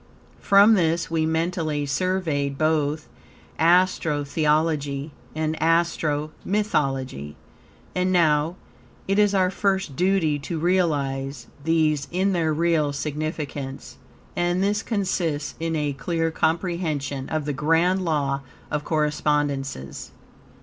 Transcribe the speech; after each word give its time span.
From 0.39 0.73
this 0.73 1.11
we 1.11 1.27
mentally 1.27 1.85
surveyed 1.85 2.57
both 2.57 3.07
Astro 3.59 4.23
Theology 4.23 5.11
and 5.35 5.55
Astro 5.61 6.31
Mythology; 6.43 7.35
and 7.93 8.11
now, 8.11 8.55
it 9.07 9.19
is 9.19 9.35
our 9.35 9.51
first 9.51 9.95
duty 9.95 10.39
to 10.39 10.57
realize 10.57 11.45
these 11.63 12.07
in 12.09 12.33
their 12.33 12.51
real 12.51 12.91
significance, 12.93 13.97
and 14.35 14.63
this 14.63 14.81
consists 14.81 15.53
in 15.59 15.75
a 15.75 15.93
clear 15.93 16.31
comprehension 16.31 17.29
of 17.29 17.45
the 17.45 17.53
Grand 17.53 18.03
Law 18.03 18.41
of 18.71 18.83
Correspondences. 18.83 20.09